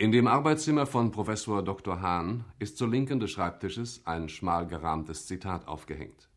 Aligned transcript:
In 0.00 0.12
dem 0.12 0.28
Arbeitszimmer 0.28 0.86
von 0.86 1.10
Professor 1.10 1.62
Dr. 1.62 2.00
Hahn 2.00 2.46
ist 2.58 2.78
zur 2.78 2.88
Linken 2.88 3.20
des 3.20 3.32
Schreibtisches 3.32 4.00
ein 4.06 4.30
schmal 4.30 4.66
gerahmtes 4.66 5.26
Zitat 5.26 5.68
aufgehängt. 5.68 6.30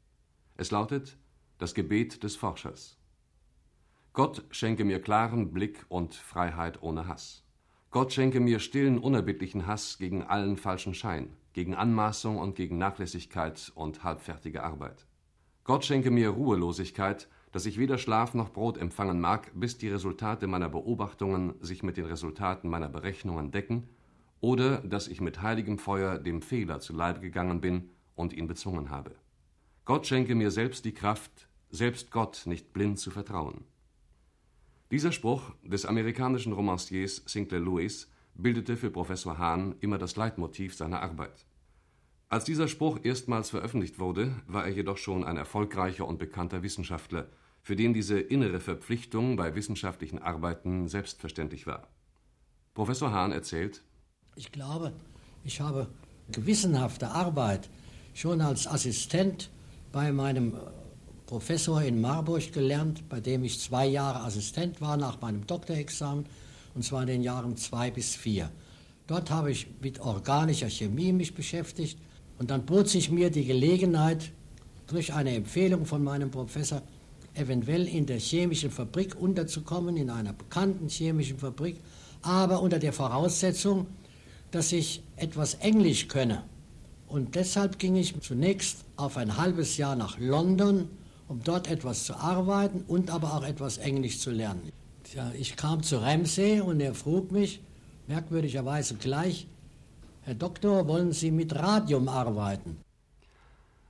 Es 0.58 0.70
lautet 0.70 1.18
Das 1.60 1.74
Gebet 1.74 2.24
des 2.24 2.36
Forschers. 2.36 2.98
Gott 4.12 4.44
schenke 4.50 4.84
mir 4.84 5.02
klaren 5.02 5.54
Blick 5.54 5.86
und 5.88 6.14
Freiheit 6.14 6.84
ohne 6.84 7.08
Hass. 7.08 7.46
Gott 7.90 8.12
schenke 8.12 8.42
mir 8.42 8.60
stillen, 8.60 9.00
unerbittlichen 9.00 9.66
Hass 9.66 9.98
gegen 9.98 10.24
allen 10.24 10.58
falschen 10.58 10.94
Schein, 10.94 11.32
gegen 11.54 11.74
Anmaßung 11.74 12.40
und 12.40 12.58
gegen 12.58 12.78
Nachlässigkeit 12.78 13.72
und 13.76 14.04
halbfertige 14.04 14.62
Arbeit. 14.62 15.08
Gott 15.64 15.86
schenke 15.86 16.12
mir 16.12 16.32
Ruhelosigkeit, 16.32 17.30
dass 17.54 17.68
ich 17.68 17.78
weder 17.78 18.00
Schlaf 18.00 18.34
noch 18.34 18.52
Brot 18.52 18.80
empfangen 18.80 19.22
mag, 19.22 19.52
bis 19.54 19.78
die 19.78 19.88
Resultate 19.88 20.48
meiner 20.48 20.70
Beobachtungen 20.70 21.54
sich 21.62 21.84
mit 21.84 21.98
den 21.98 22.06
Resultaten 22.06 22.68
meiner 22.68 22.90
Berechnungen 22.90 23.52
decken, 23.52 23.88
oder 24.42 24.80
dass 24.80 25.08
ich 25.08 25.22
mit 25.22 25.42
heiligem 25.42 25.78
Feuer 25.78 26.18
dem 26.18 26.42
Fehler 26.42 26.82
zu 26.82 26.94
Leibe 26.94 27.22
gegangen 27.22 27.62
bin 27.62 27.92
und 28.16 28.34
ihn 28.34 28.48
bezwungen 28.48 28.90
habe. 28.90 29.16
Gott 29.86 30.08
schenke 30.08 30.34
mir 30.34 30.50
selbst 30.50 30.84
die 30.84 30.94
Kraft, 30.94 31.48
selbst 31.70 32.12
Gott 32.12 32.42
nicht 32.46 32.74
blind 32.74 32.98
zu 32.98 33.12
vertrauen. 33.12 33.66
Dieser 34.90 35.12
Spruch 35.12 35.54
des 35.64 35.86
amerikanischen 35.86 36.54
Romanciers 36.54 37.24
Sinclair 37.28 37.62
Lewis 37.62 38.10
bildete 38.34 38.78
für 38.78 38.90
Professor 38.90 39.38
Hahn 39.38 39.76
immer 39.80 40.00
das 40.00 40.16
Leitmotiv 40.16 40.74
seiner 40.74 41.04
Arbeit. 41.04 41.46
Als 42.34 42.46
dieser 42.46 42.68
Spruch 42.68 42.98
erstmals 43.04 43.52
veröffentlicht 43.52 44.00
wurde, 44.00 44.34
war 44.48 44.66
er 44.66 44.74
jedoch 44.74 44.98
schon 44.98 45.24
ein 45.24 45.38
erfolgreicher 45.38 46.08
und 46.08 46.18
bekannter 46.18 46.64
Wissenschaftler, 46.64 47.28
für 47.62 47.76
den 47.76 47.94
diese 47.94 48.20
innere 48.20 48.60
Verpflichtung 48.60 49.36
bei 49.36 49.54
wissenschaftlichen 49.54 50.18
Arbeiten 50.18 50.88
selbstverständlich 50.88 51.68
war. 51.68 51.90
Professor 52.74 53.12
Hahn 53.12 53.34
erzählt: 53.34 53.84
Ich 54.36 54.52
glaube, 54.52 54.94
ich 55.44 55.62
habe 55.62 55.90
gewissenhafte 56.32 57.12
Arbeit 57.12 57.70
schon 58.16 58.42
als 58.42 58.66
Assistent 58.66 59.52
bei 59.92 60.12
meinem 60.12 60.58
Professor 61.28 61.84
in 61.84 62.02
Marburg 62.02 62.52
gelernt, 62.52 63.08
bei 63.10 63.20
dem 63.20 63.44
ich 63.44 63.60
zwei 63.60 63.86
Jahre 63.86 64.22
Assistent 64.22 64.82
war 64.82 64.98
nach 64.98 65.22
meinem 65.22 65.46
Doktorexamen, 65.46 66.26
und 66.74 66.84
zwar 66.84 67.02
in 67.02 67.10
den 67.10 67.22
Jahren 67.22 67.58
zwei 67.58 67.92
bis 67.92 68.16
vier. 68.16 68.50
Dort 69.06 69.30
habe 69.30 69.52
ich 69.52 69.68
mit 69.82 70.00
organischer 70.00 70.72
Chemie 70.72 71.14
mich 71.14 71.36
beschäftigt 71.36 72.00
und 72.40 72.52
dann 72.52 72.66
bot 72.66 72.90
sich 72.90 73.12
mir 73.12 73.30
die 73.30 73.46
Gelegenheit, 73.46 74.32
durch 74.88 75.14
eine 75.14 75.36
Empfehlung 75.36 75.86
von 75.86 76.04
meinem 76.04 76.30
Professor 76.30 76.82
eventuell 77.36 77.88
in 77.88 78.06
der 78.06 78.20
chemischen 78.20 78.70
Fabrik 78.70 79.20
unterzukommen, 79.20 79.98
in 79.98 80.10
einer 80.10 80.34
bekannten 80.34 80.88
chemischen 80.88 81.40
Fabrik, 81.40 81.78
aber 82.22 82.62
unter 82.62 82.80
der 82.80 82.94
Voraussetzung, 82.94 83.88
dass 84.52 84.72
ich 84.72 85.02
etwas 85.16 85.56
Englisch 85.56 86.08
könne. 86.08 86.44
Und 87.08 87.36
deshalb 87.36 87.80
ging 87.80 87.96
ich 87.96 88.20
zunächst 88.22 88.86
auf 88.98 89.18
ein 89.18 89.38
halbes 89.38 89.78
Jahr 89.78 89.96
nach 89.96 90.20
London, 90.20 90.90
um 91.28 91.42
dort 91.44 91.70
etwas 91.70 92.06
zu 92.06 92.16
arbeiten 92.16 92.84
und 92.88 93.10
aber 93.10 93.34
auch 93.36 93.44
etwas 93.44 93.78
Englisch 93.78 94.20
zu 94.20 94.32
lernen. 94.32 94.72
Ja, 95.16 95.32
ich 95.38 95.56
kam 95.56 95.84
zu 95.84 95.98
Ramsey 96.02 96.62
und 96.62 96.80
er 96.80 96.94
frug 96.94 97.32
mich 97.32 97.62
merkwürdigerweise 98.08 98.96
gleich, 98.96 99.48
Herr 100.26 100.36
Doktor, 100.36 100.88
wollen 100.88 101.12
Sie 101.12 101.32
mit 101.32 101.54
Radium 101.54 102.08
arbeiten? 102.08 102.78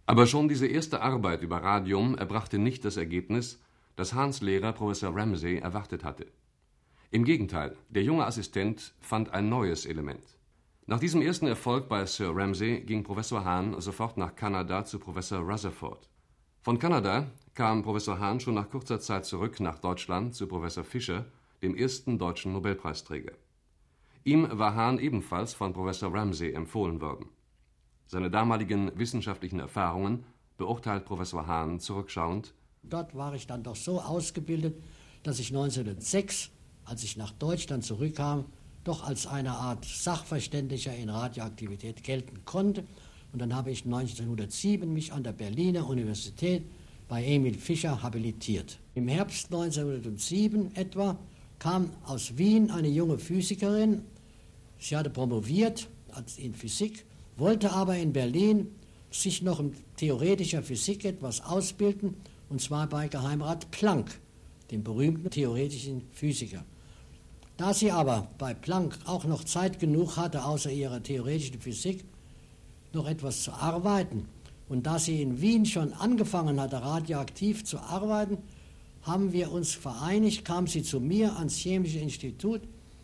Aber 0.08 0.26
schon 0.26 0.48
diese 0.48 0.66
erste 0.66 1.02
Arbeit 1.02 1.44
über 1.44 1.58
Radium 1.58 2.18
erbrachte 2.18 2.58
nicht 2.58 2.84
das 2.86 2.98
Ergebnis, 2.98 3.60
das 3.96 4.14
Hahns 4.16 4.42
Lehrer 4.42 4.74
Professor 4.74 5.16
Ramsey 5.16 5.58
erwartet 5.60 6.04
hatte. 6.04 6.26
Im 7.12 7.24
Gegenteil, 7.24 7.78
der 7.90 8.02
junge 8.02 8.26
Assistent 8.26 8.96
fand 9.00 9.32
ein 9.32 9.48
neues 9.48 9.86
Element. 9.86 10.24
Nach 10.88 11.00
diesem 11.00 11.22
ersten 11.22 11.46
Erfolg 11.46 11.88
bei 11.88 12.04
Sir 12.08 12.36
Ramsay 12.36 12.82
ging 12.82 13.04
Professor 13.04 13.46
Hahn 13.46 13.80
sofort 13.80 14.18
nach 14.18 14.36
Kanada 14.36 14.86
zu 14.86 14.98
Professor 14.98 15.40
Rutherford. 15.40 16.10
Von 16.62 16.80
Kanada 16.80 17.28
kam 17.54 17.84
Professor 17.84 18.18
Hahn 18.18 18.40
schon 18.40 18.56
nach 18.56 18.72
kurzer 18.72 19.00
Zeit 19.00 19.26
zurück 19.26 19.60
nach 19.60 19.78
Deutschland 19.78 20.34
zu 20.34 20.48
Professor 20.48 20.84
Fischer, 20.84 21.26
dem 21.62 21.76
ersten 21.76 22.18
deutschen 22.18 22.54
Nobelpreisträger. 22.54 23.34
Ihm 24.26 24.48
war 24.52 24.76
Hahn 24.76 25.00
ebenfalls 25.00 25.54
von 25.54 25.74
Professor 25.74 26.14
Ramsay 26.14 26.54
empfohlen 26.54 27.02
worden. 27.02 27.26
Seine 28.08 28.30
damaligen 28.30 28.92
wissenschaftlichen 28.98 29.60
Erfahrungen 29.60 30.24
beurteilt 30.58 31.06
Professor 31.06 31.46
Hahn 31.48 31.80
zurückschauend. 31.80 32.54
Dort 32.84 33.16
war 33.16 33.34
ich 33.34 33.48
dann 33.48 33.64
doch 33.64 33.76
so 33.76 34.00
ausgebildet, 34.00 34.82
dass 35.24 35.40
ich 35.40 35.50
1906, 35.50 36.52
als 36.86 37.04
ich 37.04 37.18
nach 37.18 37.32
Deutschland 37.32 37.84
zurückkam, 37.84 38.46
doch 38.84 39.04
als 39.04 39.28
eine 39.28 39.52
Art 39.52 39.86
Sachverständiger 39.86 40.96
in 40.96 41.10
Radioaktivität 41.10 42.04
gelten 42.04 42.46
konnte. 42.46 42.86
Und 43.32 43.42
dann 43.42 43.56
habe 43.56 43.72
ich 43.72 43.86
1907 43.86 44.92
mich 44.92 45.12
an 45.12 45.24
der 45.24 45.34
Berliner 45.34 45.88
Universität 45.88 46.64
bei 47.08 47.24
Emil 47.24 47.56
Fischer 47.56 48.04
habilitiert. 48.04 48.80
Im 48.96 49.08
Herbst 49.08 49.48
1907 49.48 50.76
etwa 50.76 51.18
kam 51.60 51.90
aus 52.06 52.38
Wien 52.38 52.72
eine 52.72 52.90
junge 52.90 53.18
Physikerin. 53.18 54.04
Sie 54.84 54.98
hatte 54.98 55.10
promoviert 55.10 55.88
in 56.36 56.54
Physik 56.54 57.06
wollte 57.38 57.72
aber 57.72 57.96
in 57.96 58.12
Berlin 58.12 58.68
sich 59.12 59.42
noch 59.42 59.62
in 59.62 59.74
theoretischer 59.96 60.62
Physik 60.62 61.06
etwas 61.06 61.40
ausbilden, 61.40 62.16
und 62.50 62.62
zwar 62.62 62.88
bei 62.88 63.08
Geheimrat 63.08 63.72
Planck, 63.72 64.20
dem 64.72 64.84
berühmten 64.84 65.30
theoretischen 65.30 66.02
Physiker. 66.12 66.66
Da 67.56 67.74
sie 67.74 67.92
aber 67.92 68.28
bei 68.38 68.54
Planck 68.54 69.00
auch 69.06 69.24
noch 69.24 69.46
Zeit 69.46 69.80
genug 69.80 70.18
hatte, 70.18 70.44
außer 70.44 70.70
ihrer 70.70 71.02
theoretischen 71.02 71.62
Physik, 71.62 72.04
noch 72.92 73.08
etwas 73.08 73.44
zu 73.44 73.54
arbeiten, 73.54 74.28
und 74.68 74.86
da 74.86 75.00
sie 75.00 75.22
in 75.22 75.40
Wien 75.40 75.66
schon 75.66 75.94
angefangen 75.94 76.60
hatte, 76.60 76.82
radioaktiv 76.82 77.64
zu 77.64 77.80
arbeiten, 77.80 78.38
haben 79.04 79.32
wir 79.32 79.50
uns 79.50 79.72
vereinigt, 79.72 80.44
kam 80.44 80.68
sie 80.68 80.84
zu 80.84 81.00
mir 81.00 81.38
ans 81.38 81.56
Chemische 81.56 82.00
Institut 82.00 82.62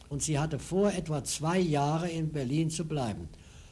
und 0.10 0.22
sie 0.22 0.40
hatte 0.40 0.60
vor, 0.60 0.92
etwa 0.92 1.24
zwei 1.24 1.60
Jahre 1.60 2.10
in 2.10 2.32
Berlin 2.32 2.70
zu 2.70 2.86
bleiben 2.88 3.30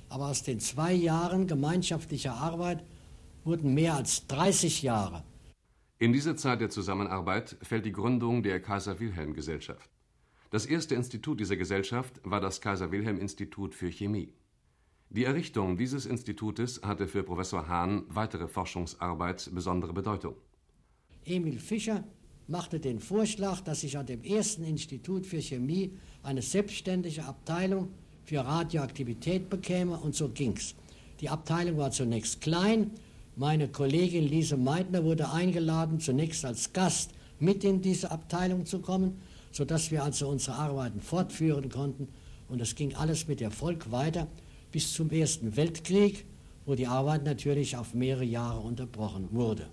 aber 0.09 0.27
aus 0.27 0.43
den 0.43 0.59
zwei 0.59 0.93
Jahren 0.93 1.47
gemeinschaftlicher 1.47 2.33
Arbeit 2.33 2.83
wurden 3.43 3.73
mehr 3.73 3.95
als 3.95 4.27
30 4.27 4.81
Jahre. 4.81 5.23
In 5.99 6.13
diese 6.13 6.35
Zeit 6.35 6.61
der 6.61 6.69
Zusammenarbeit 6.69 7.57
fällt 7.61 7.85
die 7.85 7.91
Gründung 7.91 8.43
der 8.43 8.61
Kaiser-Wilhelm-Gesellschaft. 8.61 9.89
Das 10.49 10.65
erste 10.65 10.95
Institut 10.95 11.39
dieser 11.39 11.57
Gesellschaft 11.57 12.21
war 12.23 12.39
das 12.39 12.61
Kaiser-Wilhelm-Institut 12.61 13.73
für 13.73 13.91
Chemie. 13.91 14.33
Die 15.09 15.23
Errichtung 15.23 15.77
dieses 15.77 16.05
Institutes 16.05 16.81
hatte 16.83 17.07
für 17.07 17.23
Professor 17.23 17.67
Hahn 17.67 18.03
weitere 18.09 18.47
Forschungsarbeit 18.47 19.49
besondere 19.53 19.93
Bedeutung. 19.93 20.35
Emil 21.25 21.59
Fischer 21.59 22.03
machte 22.47 22.79
den 22.79 22.99
Vorschlag, 22.99 23.61
dass 23.61 23.83
ich 23.83 23.97
an 23.97 24.05
dem 24.05 24.23
ersten 24.23 24.63
Institut 24.63 25.25
für 25.25 25.41
Chemie 25.41 25.91
eine 26.23 26.41
selbstständige 26.41 27.25
Abteilung 27.25 27.89
für 28.23 28.39
Radioaktivität 28.39 29.49
bekäme 29.49 29.97
und 29.97 30.15
so 30.15 30.29
ging's. 30.29 30.75
Die 31.19 31.29
Abteilung 31.29 31.77
war 31.77 31.91
zunächst 31.91 32.41
klein. 32.41 32.91
Meine 33.35 33.67
Kollegin 33.67 34.27
Lise 34.27 34.57
Meitner 34.57 35.03
wurde 35.03 35.31
eingeladen, 35.31 35.99
zunächst 35.99 36.45
als 36.45 36.73
Gast 36.73 37.11
mit 37.39 37.63
in 37.63 37.81
diese 37.81 38.11
Abteilung 38.11 38.65
zu 38.65 38.79
kommen, 38.79 39.19
sodass 39.51 39.91
wir 39.91 40.03
also 40.03 40.27
unsere 40.29 40.57
Arbeiten 40.57 41.01
fortführen 41.01 41.69
konnten. 41.69 42.07
Und 42.49 42.61
es 42.61 42.75
ging 42.75 42.95
alles 42.95 43.27
mit 43.27 43.41
Erfolg 43.41 43.91
weiter 43.91 44.27
bis 44.71 44.93
zum 44.93 45.09
Ersten 45.09 45.55
Weltkrieg, 45.55 46.25
wo 46.65 46.75
die 46.75 46.87
Arbeit 46.87 47.23
natürlich 47.23 47.77
auf 47.77 47.93
mehrere 47.93 48.25
Jahre 48.25 48.59
unterbrochen 48.59 49.29
wurde. 49.31 49.67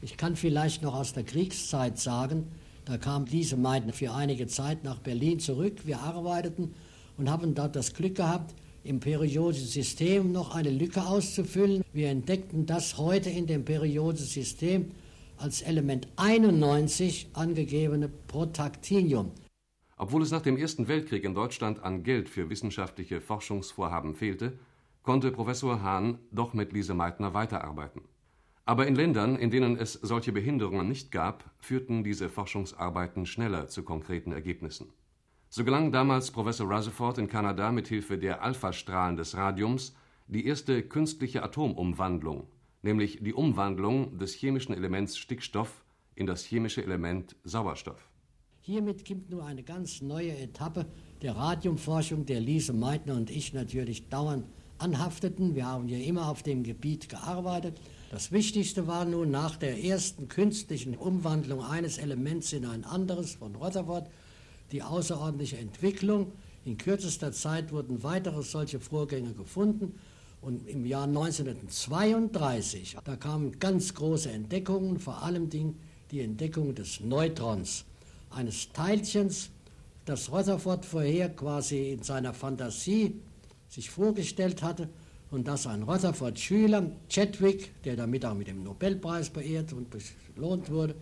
Ich 0.00 0.16
kann 0.16 0.36
vielleicht 0.36 0.82
noch 0.82 0.94
aus 0.94 1.12
der 1.12 1.24
Kriegszeit 1.24 1.98
sagen, 1.98 2.46
da 2.84 2.98
kam 2.98 3.26
Lise 3.26 3.56
Meitner 3.56 3.92
für 3.92 4.14
einige 4.14 4.46
Zeit 4.46 4.84
nach 4.84 4.98
Berlin 4.98 5.40
zurück. 5.40 5.86
Wir 5.86 5.98
arbeiteten 5.98 6.74
und 7.16 7.28
haben 7.28 7.54
dort 7.54 7.74
das 7.74 7.94
Glück 7.94 8.14
gehabt, 8.14 8.54
im 8.84 9.00
periodischen 9.00 9.66
System 9.66 10.30
noch 10.30 10.54
eine 10.54 10.70
Lücke 10.70 11.02
auszufüllen. 11.02 11.82
Wir 11.92 12.08
entdeckten 12.10 12.64
das 12.64 12.96
heute 12.96 13.28
in 13.28 13.46
dem 13.46 13.64
periodischen 13.64 14.26
System 14.26 14.92
als 15.36 15.62
Element 15.62 16.06
91 16.16 17.30
angegebene 17.32 18.08
Protactinium. 18.08 19.32
Obwohl 19.96 20.22
es 20.22 20.30
nach 20.30 20.42
dem 20.42 20.56
Ersten 20.56 20.86
Weltkrieg 20.86 21.24
in 21.24 21.34
Deutschland 21.34 21.82
an 21.82 22.04
Geld 22.04 22.28
für 22.28 22.48
wissenschaftliche 22.48 23.20
Forschungsvorhaben 23.20 24.14
fehlte, 24.14 24.58
konnte 25.02 25.32
Professor 25.32 25.82
Hahn 25.82 26.18
doch 26.30 26.54
mit 26.54 26.72
Lise 26.72 26.94
Meitner 26.94 27.34
weiterarbeiten. 27.34 28.02
Aber 28.68 28.86
in 28.86 28.96
Ländern, 28.96 29.36
in 29.36 29.50
denen 29.50 29.78
es 29.78 29.94
solche 29.94 30.30
Behinderungen 30.30 30.88
nicht 30.88 31.10
gab, 31.10 31.50
führten 31.58 32.04
diese 32.04 32.28
Forschungsarbeiten 32.28 33.24
schneller 33.24 33.68
zu 33.68 33.82
konkreten 33.82 34.30
Ergebnissen. 34.30 34.92
So 35.48 35.64
gelang 35.64 35.90
damals 35.90 36.30
Professor 36.30 36.70
Rutherford 36.70 37.16
in 37.16 37.28
Kanada 37.28 37.72
mit 37.72 37.88
Hilfe 37.88 38.18
der 38.18 38.42
Alphastrahlen 38.42 39.16
des 39.16 39.34
Radiums 39.34 39.96
die 40.26 40.44
erste 40.44 40.82
künstliche 40.82 41.42
Atomumwandlung, 41.42 42.46
nämlich 42.82 43.20
die 43.22 43.32
Umwandlung 43.32 44.18
des 44.18 44.34
chemischen 44.34 44.74
Elements 44.74 45.16
Stickstoff 45.16 45.82
in 46.14 46.26
das 46.26 46.44
chemische 46.44 46.84
Element 46.84 47.36
Sauerstoff. 47.44 48.10
Hiermit 48.60 49.06
gibt 49.06 49.30
nur 49.30 49.46
eine 49.46 49.62
ganz 49.62 50.02
neue 50.02 50.36
Etappe 50.36 50.84
der 51.22 51.34
Radiumforschung, 51.36 52.26
der 52.26 52.40
Lise 52.40 52.74
Meitner 52.74 53.14
und 53.14 53.30
ich 53.30 53.54
natürlich 53.54 54.10
dauernd 54.10 54.44
anhafteten. 54.78 55.54
Wir 55.54 55.66
haben 55.66 55.88
ja 55.88 55.98
immer 55.98 56.28
auf 56.28 56.42
dem 56.42 56.62
Gebiet 56.62 57.08
gearbeitet. 57.08 57.80
Das 58.10 58.32
Wichtigste 58.32 58.86
war 58.86 59.04
nun 59.04 59.30
nach 59.30 59.56
der 59.56 59.84
ersten 59.84 60.28
künstlichen 60.28 60.96
Umwandlung 60.96 61.62
eines 61.62 61.98
Elements 61.98 62.52
in 62.52 62.64
ein 62.64 62.84
anderes 62.84 63.34
von 63.34 63.54
Rutherford 63.54 64.08
die 64.72 64.82
außerordentliche 64.82 65.58
Entwicklung. 65.58 66.32
In 66.64 66.78
kürzester 66.78 67.32
Zeit 67.32 67.72
wurden 67.72 68.02
weitere 68.02 68.42
solche 68.42 68.80
Vorgänge 68.80 69.32
gefunden. 69.32 69.98
Und 70.40 70.68
im 70.68 70.86
Jahr 70.86 71.04
1932, 71.04 72.96
da 73.04 73.16
kamen 73.16 73.58
ganz 73.58 73.94
große 73.94 74.30
Entdeckungen, 74.30 75.00
vor 75.00 75.22
allem 75.22 75.50
die 75.50 76.20
Entdeckung 76.20 76.74
des 76.74 77.00
Neutrons, 77.00 77.84
eines 78.30 78.70
Teilchens, 78.72 79.50
das 80.04 80.30
Rutherford 80.30 80.84
vorher 80.84 81.28
quasi 81.28 81.92
in 81.92 82.02
seiner 82.02 82.32
Fantasie 82.32 83.16
sich 83.68 83.90
vorgestellt 83.90 84.62
hatte 84.62 84.88
und 85.30 85.46
das 85.46 85.66
ein 85.66 85.82
Rutherford-Schüler, 85.82 86.90
Chadwick, 87.08 87.82
der 87.82 87.96
damit 87.96 88.24
auch 88.24 88.34
mit 88.34 88.48
dem 88.48 88.62
Nobelpreis 88.62 89.30
beehrt 89.30 89.72
und 89.72 89.88
belohnt 90.34 90.70
wurde, 90.70 90.94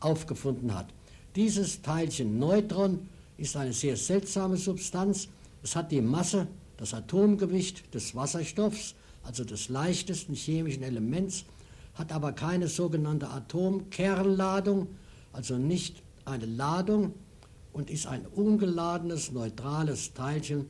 aufgefunden 0.00 0.74
hat. 0.74 0.88
Dieses 1.36 1.80
Teilchen 1.82 2.38
Neutron 2.38 3.08
ist 3.36 3.56
eine 3.56 3.72
sehr 3.72 3.96
seltsame 3.96 4.56
Substanz. 4.56 5.28
Es 5.62 5.76
hat 5.76 5.92
die 5.92 6.00
Masse, 6.00 6.46
das 6.76 6.92
Atomgewicht 6.92 7.94
des 7.94 8.14
Wasserstoffs, 8.14 8.94
also 9.22 9.44
des 9.44 9.68
leichtesten 9.68 10.34
chemischen 10.34 10.82
Elements, 10.82 11.44
hat 11.94 12.12
aber 12.12 12.32
keine 12.32 12.68
sogenannte 12.68 13.28
Atomkernladung, 13.28 14.88
also 15.32 15.56
nicht 15.56 16.02
eine 16.24 16.46
Ladung 16.46 17.14
und 17.72 17.90
ist 17.90 18.06
ein 18.06 18.26
ungeladenes, 18.26 19.32
neutrales 19.32 20.12
Teilchen, 20.14 20.66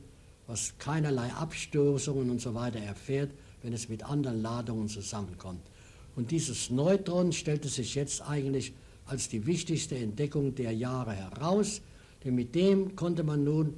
was 0.51 0.73
keinerlei 0.79 1.31
Abstoßungen 1.31 2.29
und 2.29 2.41
so 2.41 2.53
weiter 2.53 2.79
erfährt, 2.79 3.31
wenn 3.63 3.71
es 3.71 3.87
mit 3.87 4.03
anderen 4.03 4.41
Ladungen 4.41 4.89
zusammenkommt. 4.89 5.61
Und 6.17 6.31
dieses 6.31 6.69
Neutron 6.69 7.31
stellte 7.31 7.69
sich 7.69 7.95
jetzt 7.95 8.21
eigentlich 8.21 8.73
als 9.05 9.29
die 9.29 9.45
wichtigste 9.45 9.95
Entdeckung 9.95 10.53
der 10.53 10.73
Jahre 10.73 11.13
heraus, 11.13 11.81
denn 12.25 12.35
mit 12.35 12.53
dem 12.53 12.97
konnte 12.97 13.23
man 13.23 13.45
nun 13.45 13.75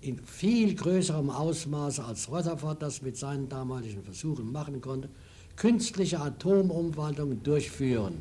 in 0.00 0.24
viel 0.24 0.76
größerem 0.76 1.30
Ausmaße 1.30 2.04
als 2.04 2.30
Rutherford 2.30 2.80
das 2.80 3.02
mit 3.02 3.16
seinen 3.16 3.48
damaligen 3.48 4.04
Versuchen 4.04 4.52
machen 4.52 4.80
konnte, 4.80 5.08
künstliche 5.56 6.20
Atomumwandlungen 6.20 7.42
durchführen. 7.42 8.14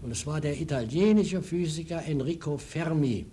Und 0.00 0.12
es 0.12 0.26
war 0.26 0.40
der 0.40 0.58
italienische 0.58 1.42
Physiker 1.42 2.02
Enrico 2.06 2.56
Fermi, 2.56 3.26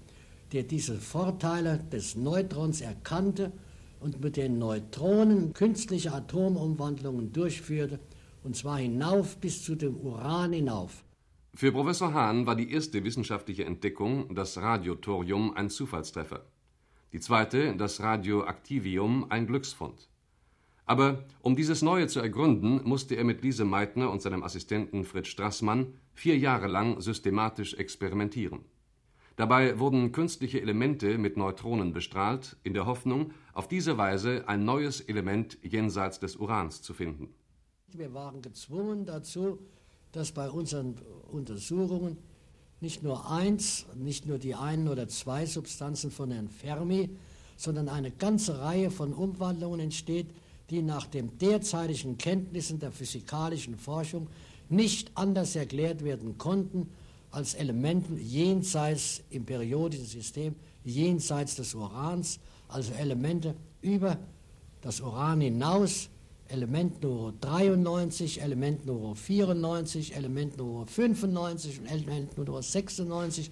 der 0.51 0.63
diese 0.63 0.95
Vorteile 0.95 1.79
des 1.89 2.17
Neutrons 2.17 2.81
erkannte 2.81 3.53
und 3.99 4.21
mit 4.21 4.37
den 4.37 4.57
Neutronen 4.57 5.53
künstliche 5.53 6.13
Atomumwandlungen 6.13 7.31
durchführte, 7.33 7.99
und 8.43 8.55
zwar 8.55 8.77
hinauf 8.77 9.37
bis 9.37 9.63
zu 9.63 9.75
dem 9.75 9.97
Uran 9.97 10.53
hinauf. 10.53 11.03
Für 11.53 11.71
Professor 11.71 12.13
Hahn 12.13 12.45
war 12.45 12.55
die 12.55 12.71
erste 12.71 13.03
wissenschaftliche 13.03 13.65
Entdeckung, 13.65 14.33
das 14.33 14.57
Radiothorium, 14.57 15.53
ein 15.55 15.69
Zufallstreffer. 15.69 16.45
Die 17.11 17.19
zweite, 17.19 17.75
das 17.75 17.99
Radioaktivium, 17.99 19.25
ein 19.29 19.47
Glücksfund. 19.47 20.09
Aber 20.85 21.25
um 21.41 21.55
dieses 21.55 21.81
Neue 21.81 22.07
zu 22.07 22.19
ergründen, 22.19 22.81
musste 22.83 23.15
er 23.15 23.23
mit 23.23 23.43
Lise 23.43 23.65
Meitner 23.65 24.09
und 24.09 24.21
seinem 24.21 24.43
Assistenten 24.43 25.03
Fritz 25.03 25.27
Strassmann 25.27 25.93
vier 26.13 26.37
Jahre 26.37 26.67
lang 26.67 27.01
systematisch 27.01 27.73
experimentieren. 27.75 28.61
Dabei 29.39 29.79
wurden 29.79 30.11
künstliche 30.11 30.59
Elemente 30.59 31.17
mit 31.17 31.37
Neutronen 31.37 31.93
bestrahlt, 31.93 32.57
in 32.63 32.73
der 32.73 32.85
Hoffnung, 32.85 33.31
auf 33.53 33.69
diese 33.69 33.97
Weise 33.97 34.43
ein 34.49 34.65
neues 34.65 34.99
Element 34.99 35.57
jenseits 35.63 36.19
des 36.19 36.35
Urans 36.35 36.81
zu 36.81 36.93
finden. 36.93 37.29
Wir 37.93 38.13
waren 38.13 38.41
gezwungen 38.41 39.05
dazu, 39.05 39.59
dass 40.11 40.33
bei 40.33 40.49
unseren 40.49 40.95
Untersuchungen 41.31 42.17
nicht 42.81 43.01
nur 43.01 43.31
eins, 43.31 43.85
nicht 43.95 44.27
nur 44.27 44.39
die 44.39 44.55
einen 44.55 44.89
oder 44.89 45.07
zwei 45.07 45.45
Substanzen 45.45 46.11
von 46.11 46.31
Herrn 46.31 46.49
Fermi, 46.49 47.09
sondern 47.55 47.87
eine 47.87 48.11
ganze 48.11 48.59
Reihe 48.59 48.91
von 48.91 49.13
Umwandlungen 49.13 49.79
entsteht, 49.79 50.27
die 50.69 50.81
nach 50.81 51.05
den 51.05 51.37
derzeitigen 51.37 52.17
Kenntnissen 52.17 52.79
der 52.79 52.91
physikalischen 52.91 53.77
Forschung 53.77 54.27
nicht 54.67 55.11
anders 55.15 55.55
erklärt 55.55 56.03
werden 56.03 56.37
konnten 56.37 56.89
als 57.31 57.53
Elementen 57.53 58.19
jenseits 58.19 59.21
im 59.29 59.45
periodischen 59.45 60.05
System, 60.05 60.55
jenseits 60.83 61.55
des 61.55 61.73
Urans, 61.75 62.39
also 62.67 62.93
Elemente 62.93 63.55
über 63.81 64.17
das 64.81 65.01
Uran 65.01 65.41
hinaus, 65.41 66.09
Element 66.47 67.03
Nummer 67.03 67.33
93, 67.41 68.41
Element 68.41 68.85
Nummer 68.85 69.15
94, 69.15 70.15
Element 70.15 70.57
Nummer 70.57 70.87
95 70.87 71.79
und 71.79 71.85
Element 71.85 72.37
Nummer 72.37 72.61
96. 72.63 73.51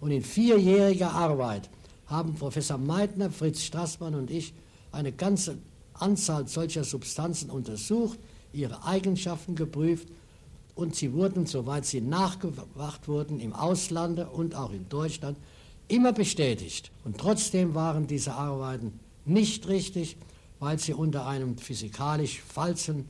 Und 0.00 0.12
in 0.12 0.22
vierjähriger 0.22 1.10
Arbeit 1.10 1.68
haben 2.06 2.34
Professor 2.34 2.78
Meitner, 2.78 3.30
Fritz 3.30 3.62
Strassmann 3.62 4.14
und 4.14 4.30
ich 4.30 4.54
eine 4.92 5.10
ganze 5.10 5.58
Anzahl 5.94 6.46
solcher 6.46 6.84
Substanzen 6.84 7.50
untersucht, 7.50 8.18
ihre 8.52 8.84
Eigenschaften 8.84 9.56
geprüft 9.56 10.08
und 10.76 10.94
sie 10.94 11.12
wurden, 11.12 11.46
soweit 11.46 11.84
sie 11.84 12.00
nachgewacht 12.00 13.08
wurden, 13.08 13.40
im 13.40 13.52
Auslande 13.52 14.28
und 14.28 14.54
auch 14.54 14.72
in 14.72 14.88
Deutschland, 14.88 15.36
immer 15.88 16.12
bestätigt. 16.12 16.92
Und 17.04 17.18
trotzdem 17.18 17.74
waren 17.74 18.06
diese 18.06 18.34
Arbeiten 18.34 19.00
nicht 19.24 19.66
richtig 19.66 20.16
weil 20.58 20.78
sie 20.78 20.94
unter 20.94 21.26
einem 21.26 21.58
physikalisch 21.58 22.40
falschen 22.40 23.06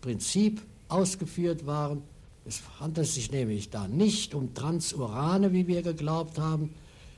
Prinzip 0.00 0.62
ausgeführt 0.88 1.66
waren. 1.66 2.02
Es 2.46 2.62
handelt 2.80 3.08
sich 3.08 3.30
nämlich 3.30 3.70
da 3.70 3.88
nicht 3.88 4.34
um 4.34 4.54
Transurane, 4.54 5.52
wie 5.52 5.66
wir 5.66 5.82
geglaubt 5.82 6.38
haben, 6.38 6.74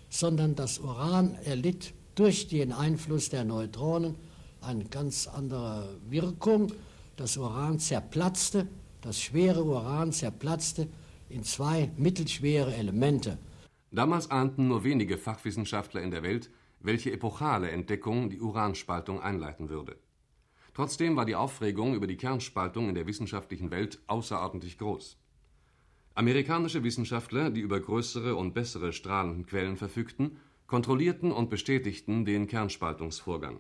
sondern 0.09 0.57
das 0.57 0.79
Uran 0.81 1.37
erlitt 1.45 1.93
durch 2.17 2.49
den 2.49 2.73
Einfluss 2.73 3.29
der 3.29 3.45
Neutronen 3.45 4.17
eine 4.61 4.85
ganz 4.85 5.29
andere 5.29 5.89
Wirkung. 6.09 6.73
Das 7.17 7.37
Uran 7.37 7.79
zerplatzte, 7.79 8.67
das 9.03 9.21
schwere 9.21 9.65
Uran 9.65 10.13
zerplatzte 10.13 10.89
in 11.29 11.45
zwei 11.45 11.91
mittelschwere 11.97 12.75
Elemente. 12.75 13.39
Damals 13.91 14.31
ahnten 14.31 14.69
nur 14.69 14.85
wenige 14.85 15.19
Fachwissenschaftler 15.19 16.03
in 16.03 16.11
der 16.11 16.23
Welt, 16.23 16.51
welche 16.81 17.13
epochale 17.13 17.71
Entdeckung 17.71 18.31
die 18.31 18.41
Uranspaltung 18.41 19.21
einleiten 19.21 19.69
würde. 19.69 19.97
Trotzdem 20.75 21.17
war 21.17 21.27
die 21.27 21.35
Aufregung 21.35 21.95
über 21.95 22.07
die 22.07 22.17
Kernspaltung 22.17 22.89
in 22.89 22.95
der 22.95 23.07
wissenschaftlichen 23.07 23.71
Welt 23.71 24.01
außerordentlich 24.07 24.79
groß. 24.79 25.19
Amerikanische 26.15 26.83
Wissenschaftler, 26.85 27.51
die 27.51 27.61
über 27.61 27.81
größere 27.81 28.37
und 28.37 28.55
bessere 28.55 28.93
Strahlenquellen 28.93 29.77
verfügten, 29.77 30.39
kontrollierten 30.67 31.33
und 31.33 31.51
bestätigten 31.51 32.25
den 32.25 32.47
Kernspaltungsvorgang. 32.47 33.59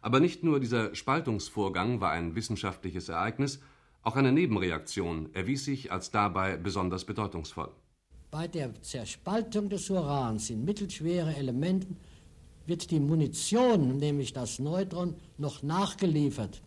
Aber 0.00 0.20
nicht 0.20 0.42
nur 0.42 0.60
dieser 0.60 0.94
Spaltungsvorgang 0.94 2.00
war 2.00 2.10
ein 2.10 2.34
wissenschaftliches 2.34 3.08
Ereignis, 3.08 3.60
auch 4.04 4.16
eine 4.16 4.32
Nebenreaktion 4.32 5.30
erwies 5.34 5.64
sich 5.64 5.90
als 5.90 6.10
dabei 6.10 6.56
besonders 6.56 7.04
bedeutungsvoll. 7.04 7.70
Bei 8.30 8.46
der 8.46 8.80
Zerspaltung 8.82 9.68
des 9.68 9.88
Urans 9.90 10.50
in 10.50 10.64
mittelschwere 10.64 11.34
Elementen 11.36 11.96
wird 12.66 12.90
die 12.90 13.00
Munition, 13.00 13.98
nämlich 13.98 14.32
das 14.32 14.58
Neutron, 14.58 15.14
noch 15.38 15.62
nachgeliefert. 15.62 16.60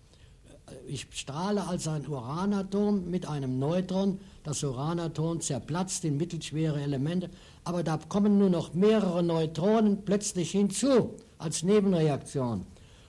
Ich 0.88 1.08
strahle 1.12 1.65
also 1.67 1.91
ein 1.91 2.08
Uranatom 2.08 3.10
mit 3.10 3.27
einem 3.27 3.60
Neutron. 3.60 4.20
Das 4.44 4.63
Uranatom 4.63 5.39
zerplatzt 5.39 6.03
in 6.06 6.17
mittelschwere 6.17 6.82
Elemente, 6.82 7.29
aber 7.63 7.84
da 7.84 7.98
kommen 7.98 8.38
nur 8.38 8.50
noch 8.50 8.74
mehrere 8.74 9.24
Neutronen 9.24 10.03
plötzlich 10.03 10.51
hinzu 10.51 11.15
als 11.38 11.63
Nebenreaktion. 11.63 12.65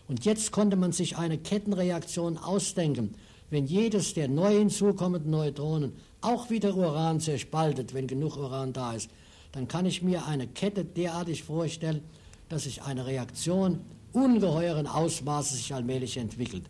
Und 0.06 0.24
jetzt 0.24 0.52
konnte 0.52 0.76
man 0.76 0.92
sich 0.92 1.16
eine 1.16 1.38
Kettenreaktion 1.38 2.38
ausdenken. 2.38 3.14
Wenn 3.50 3.66
jedes 3.66 4.14
der 4.14 4.28
neu 4.28 4.58
hinzukommenden 4.58 5.30
Neutronen 5.30 5.92
auch 6.20 6.50
wieder 6.50 6.76
Uran 6.76 7.20
zerspaltet, 7.20 7.94
wenn 7.94 8.06
genug 8.06 8.36
Uran 8.36 8.72
da 8.72 8.92
ist, 8.92 9.10
dann 9.52 9.68
kann 9.68 9.86
ich 9.86 10.02
mir 10.02 10.26
eine 10.26 10.46
Kette 10.46 10.84
derartig 10.84 11.44
vorstellen, 11.44 12.02
dass 12.48 12.64
sich 12.64 12.82
eine 12.82 13.06
Reaktion 13.06 13.80
ungeheuren 14.12 14.86
Ausmaßes 14.86 15.58
sich 15.58 15.74
allmählich 15.74 16.16
entwickelt. 16.16 16.64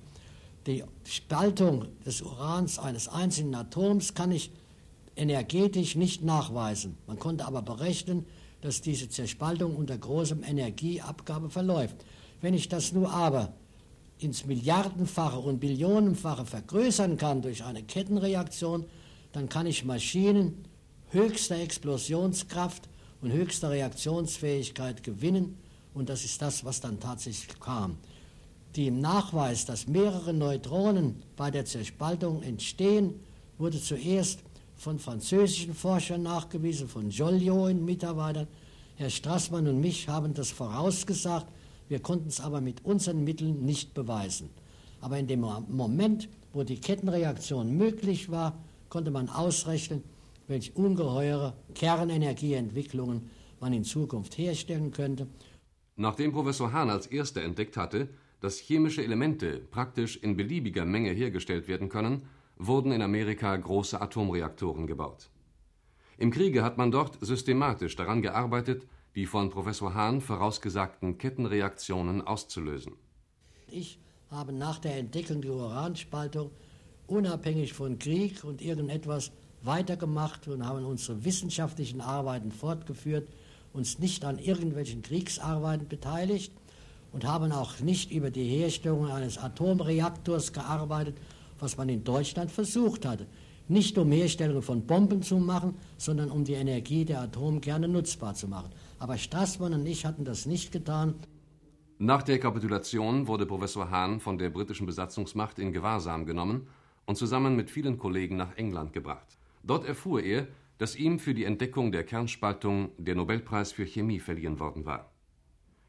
Die 0.67 0.85
Spaltung 1.05 1.87
des 2.05 2.21
Urans 2.21 2.79
eines 2.79 3.09
einzelnen 3.09 3.55
Atoms 3.55 4.15
kann 4.15 4.31
ich 4.31 4.51
energetisch 5.17 5.97
nicht 5.97 6.23
nachweisen. 6.23 6.97
Man 7.07 7.19
konnte 7.19 7.47
aber 7.47 7.63
berechnen, 7.63 8.27
dass 8.61 8.83
diese 8.83 9.09
Zerspaltung 9.09 9.77
unter 9.77 9.97
großem 9.97 10.43
Energieabgabe 10.43 11.51
verläuft. 11.51 11.97
Wenn 12.41 12.55
ich 12.55 12.69
das 12.69 12.93
nur 12.93 13.11
aber 13.11 13.53
ins 14.19 14.47
Milliardenfache 14.47 15.39
und 15.39 15.61
Billionenfache 15.61 16.45
vergrößern 16.45 17.17
kann 17.17 17.43
durch 17.43 17.65
eine 17.65 17.83
Kettenreaktion, 17.83 18.85
dann 19.33 19.49
kann 19.49 19.67
ich 19.67 19.85
Maschinen 19.85 20.65
höchster 21.11 21.57
Explosionskraft 21.57 22.89
und 23.21 23.33
höchster 23.33 23.71
Reaktionsfähigkeit 23.71 25.03
gewinnen 25.03 25.59
Und 25.95 26.09
das 26.09 26.25
ist 26.25 26.41
das, 26.41 26.65
was 26.65 26.81
dann 26.81 27.01
tatsächlich 27.01 27.59
kam. 27.59 27.99
Dem 28.77 29.01
Nachweis, 29.01 29.65
dass 29.65 29.89
mehrere 29.89 30.33
Neutronen 30.33 31.23
bei 31.37 31.51
der 31.51 31.65
Zerspaltung 31.65 32.43
entstehen, 32.43 33.19
wurde 33.57 33.81
zuerst 33.81 34.41
von 34.77 34.99
französischen 34.99 35.75
Forschern 35.75 36.23
nachgewiesen, 36.23 36.89
von 36.89 37.11
Joliot 37.11 37.73
und 37.73 37.85
Mitarbeitern. 37.85 38.47
Herr 38.97 39.11
Strassmann 39.11 39.67
und 39.67 39.81
mich 39.81 40.09
haben 40.09 40.35
das 40.35 40.51
vorausgesagt, 40.51 41.47
wir 41.89 42.01
konnten 42.01 42.29
es 42.29 42.41
aber 42.41 42.61
mit 42.61 42.85
unseren 42.85 43.25
Mitteln 43.25 43.65
nicht 43.65 43.95
beweisen. 43.95 44.51
Aber 45.01 45.19
in 45.19 45.27
dem 45.27 45.41
Moment, 45.69 46.29
wo 46.53 46.63
die 46.63 46.81
Kettenreaktion 46.81 47.77
möglich 47.77 48.31
war, 48.31 48.59
konnte 48.89 49.11
man 49.11 49.29
ausrechnen, 49.29 50.03
welche 50.47 50.73
ungeheure 50.73 51.55
Kernenergieentwicklungen 51.75 53.31
man 53.61 53.73
in 53.73 53.85
Zukunft 53.85 54.39
herstellen 54.39 54.91
könnte. 54.91 55.27
Nachdem 55.97 56.33
Professor 56.33 56.73
Hahn 56.73 56.91
als 56.91 57.07
erster 57.07 57.43
entdeckt 57.43 57.77
hatte, 57.77 58.09
dass 58.41 58.59
chemische 58.59 59.03
Elemente 59.03 59.59
praktisch 59.59 60.17
in 60.17 60.37
beliebiger 60.37 60.85
Menge 60.85 61.11
hergestellt 61.11 61.69
werden 61.69 61.89
können, 61.89 62.23
wurden 62.57 62.93
in 62.93 63.03
Amerika 63.03 63.57
große 63.57 64.01
Atomreaktoren 64.01 64.87
gebaut. 64.87 65.31
Im 66.19 66.31
Kriege 66.31 66.63
hat 66.63 66.79
man 66.79 66.91
dort 66.91 67.19
systematisch 67.21 67.95
daran 67.95 68.23
gearbeitet, 68.23 68.87
die 69.15 69.27
von 69.27 69.51
Professor 69.51 69.95
Hahn 69.95 70.21
vorausgesagten 70.21 71.19
Kettenreaktionen 71.19 72.23
auszulösen. 72.23 72.95
Ich 73.71 73.99
habe 74.31 74.53
nach 74.53 74.79
der 74.79 74.97
Entdeckung 74.97 75.43
der 75.43 75.53
Uranspaltung 75.53 76.51
unabhängig 77.07 77.73
von 77.73 77.99
Krieg 77.99 78.45
und 78.45 78.63
irgendetwas 78.63 79.33
weitergemacht 79.63 80.47
und 80.49 80.65
haben 80.65 80.85
unsere 80.85 81.25
wissenschaftlichen 81.25 82.01
Arbeiten 82.01 82.53
fortgeführt, 82.53 83.29
uns 83.73 83.99
nicht 83.99 84.25
an 84.25 84.39
irgendwelchen 84.39 85.03
Kriegsarbeiten 85.03 85.89
beteiligt 85.89 86.53
und 87.13 87.25
haben 87.25 87.53
auch 87.53 87.81
nicht 87.81 88.11
über 88.11 88.31
die 88.31 88.45
Herstellung 88.45 89.11
eines 89.11 89.39
Atomreaktors 89.39 90.53
gearbeitet, 90.53 91.17
was 91.59 91.77
man 91.77 91.89
in 91.89 92.05
Deutschland 92.05 92.51
versucht 92.51 93.05
hatte. 93.05 93.27
Nicht 93.69 93.99
um 93.99 94.11
Herstellung 94.11 94.63
von 94.63 94.87
Bomben 94.87 95.23
zu 95.23 95.37
machen, 95.37 95.75
sondern 95.99 96.31
um 96.31 96.45
die 96.45 96.55
Energie 96.55 97.05
der 97.05 97.21
Atomkerne 97.21 97.87
nutzbar 97.87 98.35
zu 98.35 98.49
machen. 98.49 98.71
Aber 98.99 99.19
Strassmann 99.19 99.75
und 99.75 99.87
ich 99.87 100.07
hatten 100.07 100.25
das 100.25 100.47
nicht 100.47 100.73
getan. 100.73 101.15
Nach 101.99 102.23
der 102.23 102.39
Kapitulation 102.39 103.27
wurde 103.27 103.45
Professor 103.45 103.91
Hahn 103.91 104.21
von 104.21 104.39
der 104.39 104.51
britischen 104.51 104.87
Besatzungsmacht 104.87 105.59
in 105.59 105.73
Gewahrsam 105.73 106.25
genommen 106.25 106.69
und 107.05 107.17
zusammen 107.17 107.57
mit 107.57 107.71
vielen 107.71 107.99
Kollegen 107.99 108.37
nach 108.37 108.57
England 108.57 108.93
gebracht. 108.93 109.37
Dort 109.63 109.85
erfuhr 109.85 110.23
er, 110.23 110.47
dass 110.79 110.97
ihm 110.97 111.19
für 111.19 111.35
die 111.35 111.45
Entdeckung 111.45 111.93
der 111.93 112.05
Kernspaltung 112.05 112.91
der 112.97 113.17
Nobelpreis 113.17 113.73
für 113.73 113.85
Chemie 113.85 114.21
verliehen 114.21 114.61
worden 114.61 114.87
war. 114.87 115.11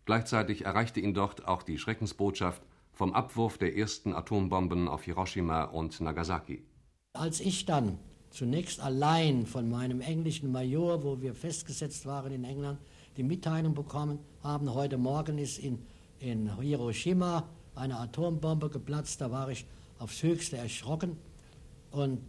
Gleichzeitig 0.05 0.65
erreichte 0.65 1.00
ihn 1.00 1.13
dort 1.13 1.48
auch 1.48 1.62
die 1.62 1.77
Schreckensbotschaft 1.77 2.62
vom 2.91 3.13
Abwurf 3.13 3.57
der 3.57 3.77
ersten 3.77 4.13
Atombomben 4.13 4.88
auf 4.88 5.03
Hiroshima 5.03 5.65
und 5.65 6.01
Nagasaki. 6.01 6.63
Als 7.13 7.39
ich 7.39 7.66
dann 7.66 7.98
zunächst 8.30 8.80
allein 8.80 9.48
von 9.48 9.68
meinem 9.68 10.00
englischen 10.00 10.51
Major, 10.51 11.04
wo 11.04 11.20
wir 11.20 11.34
festgesetzt 11.34 12.06
waren 12.06 12.32
in 12.32 12.44
England, 12.44 12.78
die 13.18 13.24
Mitteilung 13.24 13.74
bekommen 13.74 14.20
haben, 14.44 14.72
heute 14.72 15.00
Morgen 15.00 15.39
ist 15.39 15.58
in, 15.58 15.80
in 16.20 16.56
Hiroshima 16.60 17.46
eine 17.74 17.98
Atombombe 17.98 18.70
geplatzt, 18.70 19.22
da 19.22 19.32
war 19.32 19.50
ich 19.50 19.66
aufs 19.98 20.22
höchste 20.22 20.58
erschrocken 20.58 21.18
und 21.92 22.20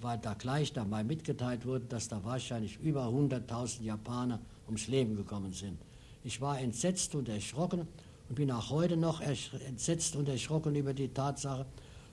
weil 0.00 0.16
da 0.16 0.32
gleich 0.32 0.72
dabei 0.72 1.04
mitgeteilt 1.04 1.66
wurde, 1.66 1.84
dass 1.84 2.08
da 2.08 2.24
wahrscheinlich 2.24 2.80
über 2.80 3.08
100.000 3.08 3.82
Japaner 3.82 4.40
ums 4.66 4.88
Leben 4.88 5.16
gekommen 5.16 5.52
sind. 5.52 5.78
Ich 6.24 6.40
war 6.40 6.58
entsetzt 6.58 7.14
und 7.14 7.28
erschrocken 7.28 7.86
und 8.30 8.36
bin 8.36 8.50
auch 8.50 8.70
heute 8.70 8.96
noch 8.96 9.20
entsetzt 9.20 10.16
und 10.16 10.30
erschrocken 10.30 10.74
über 10.74 10.94
die 10.94 11.08
Tatsache. 11.08 11.66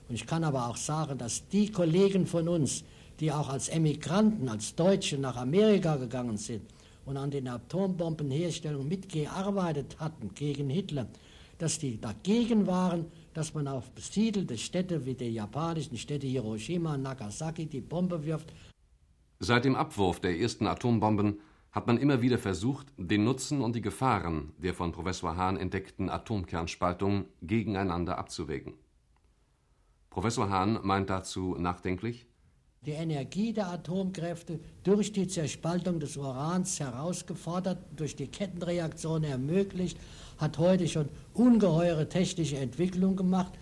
Und 0.08 0.14
ich 0.14 0.26
kann 0.26 0.44
aber 0.44 0.68
auch 0.68 0.76
sagen, 0.76 1.18
dass 1.18 1.48
die 1.48 1.70
Kollegen 1.70 2.26
von 2.26 2.48
uns, 2.48 2.84
die 3.20 3.30
auch 3.32 3.48
als 3.48 3.68
Emigranten, 3.68 4.48
als 4.48 4.74
Deutsche 4.74 5.18
nach 5.18 5.36
Amerika 5.36 5.96
gegangen 5.96 6.36
sind 6.36 6.62
und 7.04 7.16
an 7.16 7.30
den 7.30 7.48
Atombombenherstellungen 7.48 8.88
mitgearbeitet 8.88 9.96
hatten 9.98 10.34
gegen 10.34 10.70
Hitler, 10.70 11.06
dass 11.58 11.78
die 11.78 12.00
dagegen 12.00 12.66
waren, 12.66 13.06
dass 13.34 13.54
man 13.54 13.68
auf 13.68 13.90
besiedelte 13.90 14.56
Städte 14.56 15.04
wie 15.04 15.14
die 15.14 15.30
japanischen 15.30 15.96
Städte 15.96 16.26
Hiroshima 16.26 16.94
und 16.94 17.02
Nagasaki 17.02 17.66
die 17.66 17.80
Bombe 17.80 18.24
wirft. 18.24 18.52
Seit 19.40 19.64
dem 19.64 19.76
Abwurf 19.76 20.20
der 20.20 20.38
ersten 20.38 20.66
Atombomben 20.66 21.40
hat 21.70 21.86
man 21.86 21.98
immer 21.98 22.22
wieder 22.22 22.38
versucht, 22.38 22.86
den 22.96 23.24
Nutzen 23.24 23.60
und 23.60 23.76
die 23.76 23.82
Gefahren 23.82 24.52
der 24.58 24.74
von 24.74 24.92
Professor 24.92 25.36
Hahn 25.36 25.56
entdeckten 25.56 26.08
Atomkernspaltung 26.08 27.26
gegeneinander 27.42 28.18
abzuwägen. 28.18 28.74
Professor 30.18 30.50
Hahn 30.50 30.80
meint 30.82 31.10
dazu 31.10 31.54
nachdenklich, 31.56 32.26
die 32.84 32.90
Energie 32.90 33.52
der 33.52 33.68
Atomkräfte 33.68 34.58
durch 34.82 35.12
die 35.12 35.28
Zerspaltung 35.28 36.00
des 36.00 36.16
Urans 36.16 36.80
herausgefordert, 36.80 37.78
durch 37.94 38.16
die 38.16 38.26
Kettenreaktion 38.26 39.22
ermöglicht, 39.22 39.96
hat 40.38 40.58
heute 40.58 40.88
schon 40.88 41.08
ungeheure 41.34 42.08
technische 42.08 42.56
Entwicklung 42.56 43.14
gemacht. 43.14 43.52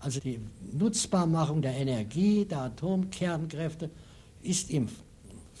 Also 0.00 0.20
die 0.20 0.38
Nutzbarmachung 0.74 1.62
der 1.62 1.76
Energie 1.78 2.44
der 2.44 2.64
Atomkernkräfte 2.64 3.88
ist 4.42 4.70
im 4.70 4.88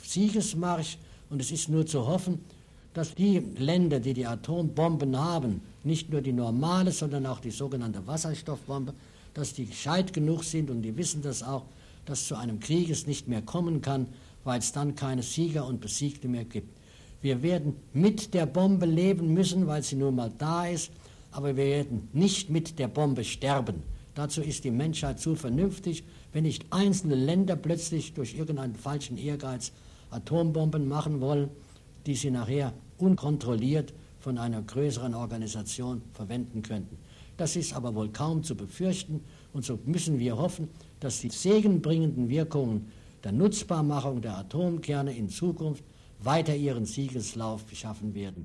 Siegesmarsch 0.02 0.98
und 1.30 1.40
es 1.40 1.50
ist 1.50 1.70
nur 1.70 1.86
zu 1.86 2.06
hoffen, 2.06 2.44
dass 2.92 3.14
die 3.14 3.38
Länder, 3.56 4.00
die 4.00 4.12
die 4.12 4.26
Atombomben 4.26 5.18
haben, 5.18 5.62
nicht 5.82 6.10
nur 6.10 6.20
die 6.20 6.34
normale, 6.34 6.92
sondern 6.92 7.24
auch 7.24 7.40
die 7.40 7.50
sogenannte 7.50 8.06
Wasserstoffbombe, 8.06 8.92
dass 9.34 9.54
die 9.54 9.66
gescheit 9.66 10.12
genug 10.12 10.44
sind 10.44 10.70
und 10.70 10.82
die 10.82 10.96
wissen 10.96 11.22
das 11.22 11.42
auch, 11.42 11.64
dass 12.04 12.26
zu 12.26 12.36
einem 12.36 12.60
Krieg 12.60 12.90
es 12.90 13.06
nicht 13.06 13.28
mehr 13.28 13.42
kommen 13.42 13.80
kann, 13.80 14.08
weil 14.44 14.58
es 14.58 14.72
dann 14.72 14.94
keine 14.94 15.22
Sieger 15.22 15.66
und 15.66 15.80
Besiegte 15.80 16.28
mehr 16.28 16.44
gibt. 16.44 16.76
Wir 17.20 17.42
werden 17.42 17.76
mit 17.92 18.34
der 18.34 18.46
Bombe 18.46 18.86
leben 18.86 19.32
müssen, 19.32 19.66
weil 19.68 19.82
sie 19.82 19.96
nun 19.96 20.16
mal 20.16 20.32
da 20.36 20.66
ist, 20.66 20.90
aber 21.30 21.56
wir 21.56 21.64
werden 21.64 22.08
nicht 22.12 22.50
mit 22.50 22.78
der 22.78 22.88
Bombe 22.88 23.24
sterben. 23.24 23.82
Dazu 24.14 24.42
ist 24.42 24.64
die 24.64 24.70
Menschheit 24.70 25.20
zu 25.20 25.36
vernünftig, 25.36 26.04
wenn 26.32 26.42
nicht 26.42 26.66
einzelne 26.70 27.14
Länder 27.14 27.56
plötzlich 27.56 28.12
durch 28.14 28.34
irgendeinen 28.34 28.74
falschen 28.74 29.16
Ehrgeiz 29.16 29.72
Atombomben 30.10 30.88
machen 30.88 31.20
wollen, 31.20 31.48
die 32.04 32.16
sie 32.16 32.30
nachher 32.30 32.74
unkontrolliert 32.98 33.94
von 34.20 34.36
einer 34.38 34.60
größeren 34.60 35.14
Organisation 35.14 36.02
verwenden 36.12 36.62
könnten. 36.62 36.98
Das 37.42 37.56
ist 37.56 37.74
aber 37.74 37.92
wohl 37.96 38.08
kaum 38.10 38.44
zu 38.44 38.54
befürchten 38.54 39.24
und 39.52 39.64
so 39.64 39.76
müssen 39.84 40.20
wir 40.20 40.36
hoffen, 40.36 40.68
dass 41.00 41.22
die 41.22 41.28
segenbringenden 41.28 42.28
Wirkungen 42.28 42.92
der 43.24 43.32
Nutzbarmachung 43.32 44.22
der 44.22 44.38
Atomkerne 44.38 45.12
in 45.12 45.28
Zukunft 45.28 45.82
weiter 46.20 46.54
ihren 46.54 46.84
Siegeslauf 46.84 47.64
schaffen 47.74 48.14
werden. 48.14 48.40